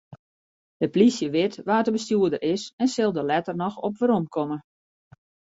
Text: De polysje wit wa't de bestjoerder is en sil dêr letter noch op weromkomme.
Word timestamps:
De 0.81 0.87
polysje 0.93 1.27
wit 1.35 1.53
wa't 1.67 1.85
de 1.87 1.91
bestjoerder 1.97 2.41
is 2.53 2.63
en 2.81 2.89
sil 2.95 3.11
dêr 3.13 3.29
letter 3.31 3.55
noch 3.63 3.77
op 3.87 3.93
weromkomme. 4.01 4.57